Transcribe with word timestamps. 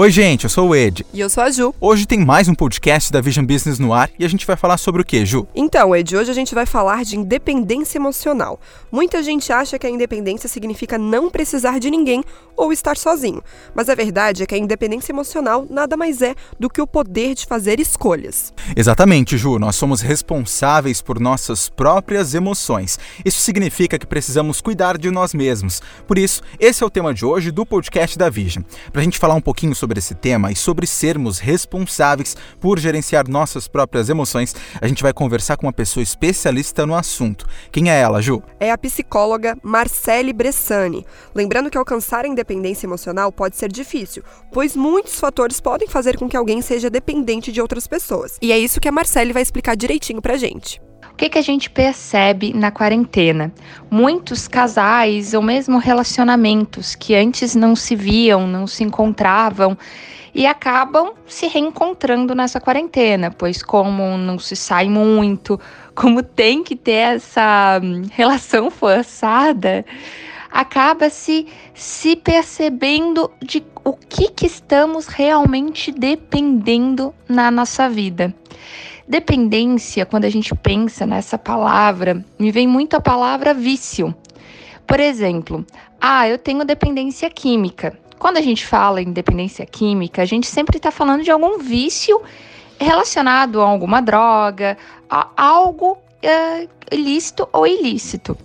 Oi, 0.00 0.12
gente, 0.12 0.44
eu 0.44 0.50
sou 0.50 0.68
o 0.68 0.76
Ed. 0.76 1.04
E 1.12 1.18
eu 1.18 1.28
sou 1.28 1.42
a 1.42 1.50
Ju. 1.50 1.74
Hoje 1.80 2.06
tem 2.06 2.24
mais 2.24 2.46
um 2.46 2.54
podcast 2.54 3.10
da 3.12 3.20
Vision 3.20 3.44
Business 3.44 3.80
no 3.80 3.92
ar 3.92 4.08
e 4.16 4.24
a 4.24 4.28
gente 4.28 4.46
vai 4.46 4.54
falar 4.54 4.78
sobre 4.78 5.02
o 5.02 5.04
que, 5.04 5.26
Ju? 5.26 5.44
Então, 5.52 5.96
Ed, 5.96 6.16
hoje 6.16 6.30
a 6.30 6.34
gente 6.34 6.54
vai 6.54 6.66
falar 6.66 7.04
de 7.04 7.16
independência 7.16 7.98
emocional. 7.98 8.60
Muita 8.92 9.20
gente 9.24 9.52
acha 9.52 9.76
que 9.76 9.88
a 9.88 9.90
independência 9.90 10.48
significa 10.48 10.96
não 10.96 11.28
precisar 11.28 11.80
de 11.80 11.90
ninguém 11.90 12.22
ou 12.56 12.72
estar 12.72 12.96
sozinho. 12.96 13.42
Mas 13.74 13.88
a 13.88 13.94
verdade 13.96 14.44
é 14.44 14.46
que 14.46 14.54
a 14.54 14.58
independência 14.58 15.10
emocional 15.10 15.66
nada 15.68 15.96
mais 15.96 16.22
é 16.22 16.36
do 16.60 16.70
que 16.70 16.80
o 16.80 16.86
poder 16.86 17.34
de 17.34 17.44
fazer 17.44 17.80
escolhas. 17.80 18.54
Exatamente, 18.76 19.36
Ju. 19.36 19.58
Nós 19.58 19.74
somos 19.74 20.00
responsáveis 20.00 21.02
por 21.02 21.18
nossas 21.18 21.68
próprias 21.68 22.34
emoções. 22.34 23.00
Isso 23.24 23.40
significa 23.40 23.98
que 23.98 24.06
precisamos 24.06 24.60
cuidar 24.60 24.96
de 24.96 25.10
nós 25.10 25.34
mesmos. 25.34 25.82
Por 26.06 26.18
isso, 26.18 26.40
esse 26.60 26.84
é 26.84 26.86
o 26.86 26.90
tema 26.90 27.12
de 27.12 27.24
hoje 27.24 27.50
do 27.50 27.66
podcast 27.66 28.16
da 28.16 28.30
Vision. 28.30 28.62
Para 28.92 29.00
a 29.00 29.04
gente 29.04 29.18
falar 29.18 29.34
um 29.34 29.40
pouquinho 29.40 29.74
sobre 29.74 29.87
sobre 29.88 29.98
esse 29.98 30.14
tema 30.14 30.52
e 30.52 30.56
sobre 30.56 30.86
sermos 30.86 31.38
responsáveis 31.38 32.36
por 32.60 32.78
gerenciar 32.78 33.26
nossas 33.26 33.66
próprias 33.66 34.10
emoções, 34.10 34.54
a 34.80 34.86
gente 34.86 35.02
vai 35.02 35.14
conversar 35.14 35.56
com 35.56 35.66
uma 35.66 35.72
pessoa 35.72 36.02
especialista 36.02 36.84
no 36.84 36.94
assunto. 36.94 37.46
Quem 37.72 37.90
é 37.90 37.98
ela, 37.98 38.20
Ju? 38.20 38.42
É 38.60 38.70
a 38.70 38.76
psicóloga 38.76 39.56
Marcele 39.62 40.34
Bressani. 40.34 41.06
Lembrando 41.34 41.70
que 41.70 41.78
alcançar 41.78 42.26
a 42.26 42.28
independência 42.28 42.86
emocional 42.86 43.32
pode 43.32 43.56
ser 43.56 43.72
difícil, 43.72 44.22
pois 44.52 44.76
muitos 44.76 45.18
fatores 45.18 45.58
podem 45.58 45.88
fazer 45.88 46.18
com 46.18 46.28
que 46.28 46.36
alguém 46.36 46.60
seja 46.60 46.90
dependente 46.90 47.50
de 47.50 47.62
outras 47.62 47.86
pessoas. 47.86 48.36
E 48.42 48.52
é 48.52 48.58
isso 48.58 48.80
que 48.80 48.88
a 48.88 48.92
Marcele 48.92 49.32
vai 49.32 49.42
explicar 49.42 49.74
direitinho 49.74 50.20
pra 50.20 50.36
gente. 50.36 50.80
Que, 51.18 51.28
que 51.28 51.38
a 51.38 51.42
gente 51.42 51.68
percebe 51.68 52.54
na 52.54 52.70
quarentena? 52.70 53.52
Muitos 53.90 54.46
casais 54.46 55.34
ou 55.34 55.42
mesmo 55.42 55.78
relacionamentos 55.78 56.94
que 56.94 57.12
antes 57.12 57.56
não 57.56 57.74
se 57.74 57.96
viam, 57.96 58.46
não 58.46 58.68
se 58.68 58.84
encontravam 58.84 59.76
e 60.32 60.46
acabam 60.46 61.14
se 61.26 61.48
reencontrando 61.48 62.36
nessa 62.36 62.60
quarentena, 62.60 63.32
pois 63.32 63.64
como 63.64 64.16
não 64.16 64.38
se 64.38 64.54
sai 64.54 64.88
muito, 64.88 65.60
como 65.92 66.22
tem 66.22 66.62
que 66.62 66.76
ter 66.76 67.16
essa 67.16 67.80
hum, 67.82 68.02
relação 68.12 68.70
forçada, 68.70 69.84
acaba 70.52 71.10
se 71.10 71.48
se 71.74 72.14
percebendo 72.14 73.28
de 73.42 73.60
o 73.84 73.92
que, 73.92 74.30
que 74.30 74.46
estamos 74.46 75.08
realmente 75.08 75.90
dependendo 75.90 77.12
na 77.28 77.50
nossa 77.50 77.88
vida. 77.88 78.32
Dependência, 79.08 80.04
quando 80.04 80.26
a 80.26 80.28
gente 80.28 80.54
pensa 80.54 81.06
nessa 81.06 81.38
palavra, 81.38 82.22
me 82.38 82.52
vem 82.52 82.66
muito 82.66 82.94
a 82.94 83.00
palavra 83.00 83.54
vício. 83.54 84.14
Por 84.86 85.00
exemplo, 85.00 85.64
ah, 85.98 86.28
eu 86.28 86.36
tenho 86.36 86.62
dependência 86.62 87.30
química. 87.30 87.98
Quando 88.18 88.36
a 88.36 88.42
gente 88.42 88.66
fala 88.66 89.00
em 89.00 89.10
dependência 89.10 89.64
química, 89.64 90.20
a 90.20 90.26
gente 90.26 90.46
sempre 90.46 90.76
está 90.76 90.90
falando 90.90 91.22
de 91.22 91.30
algum 91.30 91.58
vício 91.58 92.20
relacionado 92.78 93.62
a 93.62 93.66
alguma 93.66 94.02
droga, 94.02 94.76
a 95.08 95.28
algo 95.36 95.96
uh, 96.24 96.68
ilícito 96.90 97.48
ou 97.52 97.66
ilícito. 97.66 98.36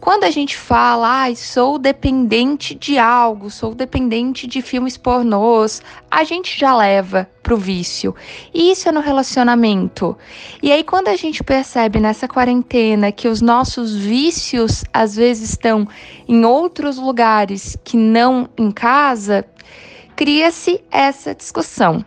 Quando 0.00 0.24
a 0.24 0.30
gente 0.30 0.56
fala, 0.56 1.24
ah, 1.24 1.34
sou 1.34 1.76
dependente 1.76 2.72
de 2.72 2.98
algo, 2.98 3.50
sou 3.50 3.74
dependente 3.74 4.46
de 4.46 4.62
filmes 4.62 4.96
pornôs, 4.96 5.82
a 6.08 6.22
gente 6.22 6.58
já 6.58 6.74
leva 6.76 7.28
pro 7.42 7.56
vício. 7.56 8.14
E 8.54 8.70
isso 8.70 8.88
é 8.88 8.92
no 8.92 9.00
relacionamento. 9.00 10.16
E 10.62 10.70
aí, 10.70 10.84
quando 10.84 11.08
a 11.08 11.16
gente 11.16 11.42
percebe 11.42 11.98
nessa 11.98 12.28
quarentena 12.28 13.10
que 13.10 13.26
os 13.26 13.40
nossos 13.40 13.96
vícios 13.96 14.84
às 14.92 15.16
vezes 15.16 15.50
estão 15.50 15.86
em 16.28 16.44
outros 16.44 16.96
lugares 16.96 17.76
que 17.82 17.96
não 17.96 18.48
em 18.56 18.70
casa, 18.70 19.44
cria-se 20.14 20.80
essa 20.92 21.34
discussão. 21.34 22.04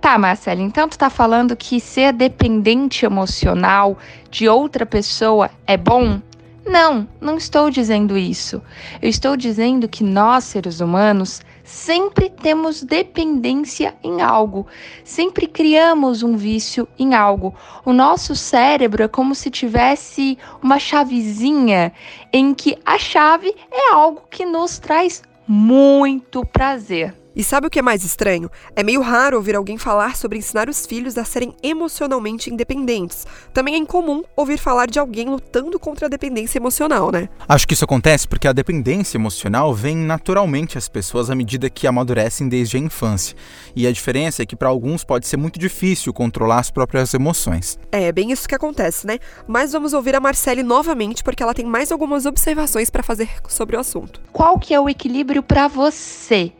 Tá, 0.00 0.16
Marcela, 0.16 0.62
então 0.62 0.88
tu 0.88 0.96
tá 0.96 1.10
falando 1.10 1.54
que 1.54 1.78
ser 1.78 2.14
dependente 2.14 3.04
emocional 3.04 3.98
de 4.30 4.48
outra 4.48 4.86
pessoa 4.86 5.50
é 5.66 5.76
bom? 5.76 6.22
Não, 6.64 7.06
não 7.20 7.36
estou 7.36 7.68
dizendo 7.68 8.16
isso. 8.16 8.62
Eu 9.02 9.10
estou 9.10 9.36
dizendo 9.36 9.86
que 9.88 10.02
nós, 10.02 10.44
seres 10.44 10.80
humanos, 10.80 11.42
sempre 11.62 12.30
temos 12.30 12.82
dependência 12.82 13.94
em 14.02 14.22
algo, 14.22 14.66
sempre 15.04 15.46
criamos 15.46 16.22
um 16.22 16.34
vício 16.34 16.88
em 16.98 17.14
algo. 17.14 17.54
O 17.84 17.92
nosso 17.92 18.34
cérebro 18.34 19.02
é 19.02 19.08
como 19.08 19.34
se 19.34 19.50
tivesse 19.50 20.38
uma 20.62 20.78
chavezinha 20.78 21.92
em 22.32 22.54
que 22.54 22.78
a 22.86 22.96
chave 22.98 23.54
é 23.70 23.92
algo 23.92 24.22
que 24.30 24.46
nos 24.46 24.78
traz 24.78 25.22
muito 25.46 26.42
prazer. 26.46 27.19
E 27.40 27.42
sabe 27.42 27.66
o 27.66 27.70
que 27.70 27.78
é 27.78 27.82
mais 27.82 28.04
estranho? 28.04 28.50
É 28.76 28.82
meio 28.82 29.00
raro 29.00 29.38
ouvir 29.38 29.56
alguém 29.56 29.78
falar 29.78 30.14
sobre 30.14 30.36
ensinar 30.36 30.68
os 30.68 30.84
filhos 30.84 31.16
a 31.16 31.24
serem 31.24 31.56
emocionalmente 31.62 32.50
independentes. 32.50 33.26
Também 33.54 33.76
é 33.76 33.78
incomum 33.78 34.22
ouvir 34.36 34.58
falar 34.58 34.90
de 34.90 34.98
alguém 34.98 35.30
lutando 35.30 35.80
contra 35.80 36.04
a 36.04 36.10
dependência 36.10 36.58
emocional, 36.58 37.10
né? 37.10 37.30
Acho 37.48 37.66
que 37.66 37.72
isso 37.72 37.82
acontece 37.82 38.28
porque 38.28 38.46
a 38.46 38.52
dependência 38.52 39.16
emocional 39.16 39.72
vem 39.72 39.96
naturalmente 39.96 40.76
às 40.76 40.86
pessoas 40.86 41.30
à 41.30 41.34
medida 41.34 41.70
que 41.70 41.86
amadurecem 41.86 42.46
desde 42.46 42.76
a 42.76 42.80
infância. 42.80 43.34
E 43.74 43.86
a 43.86 43.90
diferença 43.90 44.42
é 44.42 44.44
que 44.44 44.54
para 44.54 44.68
alguns 44.68 45.02
pode 45.02 45.26
ser 45.26 45.38
muito 45.38 45.58
difícil 45.58 46.12
controlar 46.12 46.58
as 46.58 46.70
próprias 46.70 47.14
emoções. 47.14 47.78
É, 47.90 48.02
é 48.02 48.12
bem 48.12 48.32
isso 48.32 48.46
que 48.46 48.54
acontece, 48.54 49.06
né? 49.06 49.18
Mas 49.48 49.72
vamos 49.72 49.94
ouvir 49.94 50.14
a 50.14 50.20
Marcele 50.20 50.62
novamente 50.62 51.24
porque 51.24 51.42
ela 51.42 51.54
tem 51.54 51.64
mais 51.64 51.90
algumas 51.90 52.26
observações 52.26 52.90
para 52.90 53.02
fazer 53.02 53.30
sobre 53.48 53.76
o 53.76 53.80
assunto. 53.80 54.20
Qual 54.30 54.58
que 54.58 54.74
é 54.74 54.78
o 54.78 54.90
equilíbrio 54.90 55.42
para 55.42 55.68
você? 55.68 56.52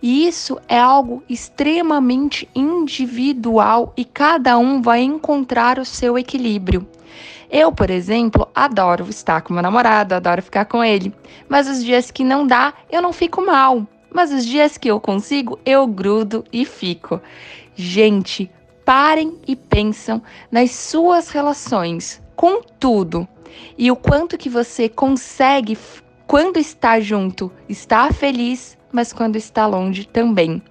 E 0.00 0.26
isso 0.26 0.58
é 0.68 0.78
algo 0.78 1.22
extremamente 1.28 2.48
individual 2.54 3.92
e 3.96 4.04
cada 4.04 4.56
um 4.56 4.80
vai 4.80 5.02
encontrar 5.02 5.78
o 5.78 5.84
seu 5.84 6.16
equilíbrio. 6.16 6.86
Eu, 7.50 7.72
por 7.72 7.90
exemplo, 7.90 8.48
adoro 8.54 9.08
estar 9.08 9.40
com 9.40 9.54
meu 9.54 9.62
namorado, 9.62 10.14
adoro 10.14 10.42
ficar 10.42 10.66
com 10.66 10.84
ele, 10.84 11.12
mas 11.48 11.68
os 11.68 11.82
dias 11.82 12.10
que 12.10 12.22
não 12.22 12.46
dá, 12.46 12.74
eu 12.90 13.02
não 13.02 13.12
fico 13.12 13.44
mal. 13.44 13.86
Mas 14.10 14.32
os 14.32 14.46
dias 14.46 14.78
que 14.78 14.88
eu 14.88 15.00
consigo, 15.00 15.58
eu 15.66 15.86
grudo 15.86 16.44
e 16.52 16.64
fico. 16.64 17.20
Gente, 17.74 18.50
parem 18.84 19.36
e 19.46 19.56
pensam 19.56 20.22
nas 20.50 20.70
suas 20.70 21.30
relações 21.30 22.22
com 22.36 22.62
tudo 22.62 23.26
e 23.76 23.90
o 23.90 23.96
quanto 23.96 24.38
que 24.38 24.48
você 24.48 24.88
consegue 24.88 25.76
quando 26.26 26.58
está 26.58 27.00
junto, 27.00 27.50
estar 27.68 28.12
feliz 28.12 28.77
mas 28.92 29.12
quando 29.12 29.36
está 29.36 29.66
longe 29.66 30.06
também. 30.06 30.62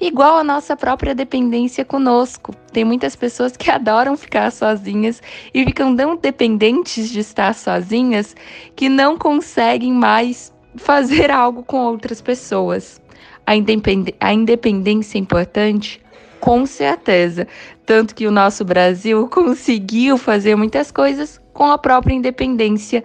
Igual 0.00 0.38
a 0.38 0.44
nossa 0.44 0.76
própria 0.76 1.14
dependência 1.14 1.84
conosco. 1.84 2.54
Tem 2.72 2.84
muitas 2.84 3.14
pessoas 3.14 3.56
que 3.56 3.70
adoram 3.70 4.16
ficar 4.16 4.50
sozinhas 4.50 5.22
e 5.52 5.64
ficam 5.64 5.94
tão 5.94 6.16
dependentes 6.16 7.10
de 7.10 7.20
estar 7.20 7.54
sozinhas 7.54 8.34
que 8.74 8.88
não 8.88 9.16
conseguem 9.16 9.92
mais 9.92 10.52
fazer 10.76 11.30
algo 11.32 11.62
com 11.62 11.78
outras 11.78 12.20
pessoas. 12.20 13.00
A, 13.46 13.56
independ 13.56 14.14
a 14.20 14.32
independência 14.32 15.18
é 15.18 15.20
importante? 15.20 16.00
Com 16.40 16.64
certeza. 16.64 17.46
Tanto 17.84 18.14
que 18.14 18.26
o 18.26 18.30
nosso 18.30 18.64
Brasil 18.64 19.28
conseguiu 19.32 20.16
fazer 20.16 20.56
muitas 20.56 20.90
coisas 20.90 21.40
com 21.52 21.66
a 21.66 21.78
própria 21.78 22.14
independência 22.14 23.04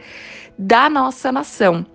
da 0.57 0.89
nossa 0.89 1.31
nação. 1.31 1.85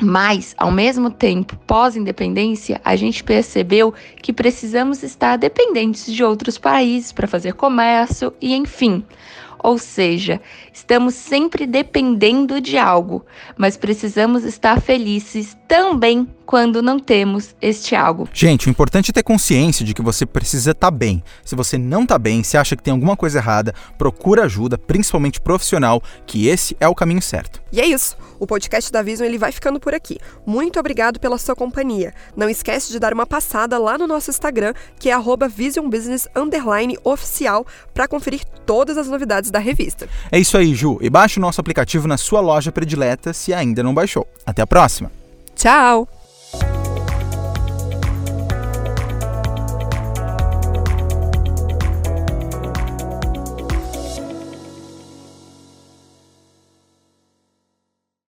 Mas, 0.00 0.54
ao 0.58 0.72
mesmo 0.72 1.10
tempo, 1.10 1.56
pós-independência, 1.66 2.80
a 2.84 2.96
gente 2.96 3.22
percebeu 3.22 3.94
que 4.20 4.32
precisamos 4.32 5.02
estar 5.02 5.36
dependentes 5.36 6.12
de 6.12 6.24
outros 6.24 6.58
países 6.58 7.12
para 7.12 7.28
fazer 7.28 7.54
comércio 7.54 8.32
e, 8.40 8.54
enfim. 8.54 9.04
Ou 9.62 9.78
seja, 9.78 10.40
estamos 10.72 11.14
sempre 11.14 11.66
dependendo 11.66 12.60
de 12.60 12.76
algo, 12.76 13.24
mas 13.56 13.76
precisamos 13.76 14.42
estar 14.42 14.80
felizes 14.80 15.56
também 15.68 16.28
quando 16.52 16.82
não 16.82 17.00
temos 17.00 17.56
este 17.62 17.96
algo. 17.96 18.28
Gente, 18.30 18.66
o 18.66 18.70
importante 18.70 19.08
é 19.08 19.12
ter 19.14 19.22
consciência 19.22 19.86
de 19.86 19.94
que 19.94 20.02
você 20.02 20.26
precisa 20.26 20.72
estar 20.72 20.88
tá 20.88 20.90
bem. 20.90 21.24
Se 21.42 21.54
você 21.54 21.78
não 21.78 22.02
está 22.02 22.18
bem, 22.18 22.42
se 22.42 22.58
acha 22.58 22.76
que 22.76 22.82
tem 22.82 22.92
alguma 22.92 23.16
coisa 23.16 23.38
errada, 23.38 23.74
procura 23.96 24.44
ajuda, 24.44 24.76
principalmente 24.76 25.40
profissional, 25.40 26.02
que 26.26 26.48
esse 26.48 26.76
é 26.78 26.86
o 26.86 26.94
caminho 26.94 27.22
certo. 27.22 27.62
E 27.72 27.80
é 27.80 27.86
isso. 27.86 28.18
O 28.38 28.46
podcast 28.46 28.92
da 28.92 29.00
Vision 29.00 29.26
ele 29.26 29.38
vai 29.38 29.50
ficando 29.50 29.80
por 29.80 29.94
aqui. 29.94 30.18
Muito 30.44 30.78
obrigado 30.78 31.18
pela 31.18 31.38
sua 31.38 31.56
companhia. 31.56 32.12
Não 32.36 32.50
esquece 32.50 32.92
de 32.92 32.98
dar 32.98 33.14
uma 33.14 33.24
passada 33.24 33.78
lá 33.78 33.96
no 33.96 34.06
nosso 34.06 34.28
Instagram, 34.28 34.74
que 34.98 35.08
é 35.08 35.16
@visionbusiness_oficial, 35.48 37.66
para 37.94 38.06
conferir 38.06 38.44
todas 38.66 38.98
as 38.98 39.08
novidades 39.08 39.50
da 39.50 39.58
revista. 39.58 40.06
É 40.30 40.38
isso 40.38 40.58
aí, 40.58 40.74
Ju. 40.74 40.98
E 41.00 41.08
baixe 41.08 41.38
o 41.38 41.40
nosso 41.40 41.62
aplicativo 41.62 42.06
na 42.06 42.18
sua 42.18 42.42
loja 42.42 42.70
predileta 42.70 43.32
se 43.32 43.54
ainda 43.54 43.82
não 43.82 43.94
baixou. 43.94 44.28
Até 44.44 44.60
a 44.60 44.66
próxima. 44.66 45.10
Tchau. 45.56 46.06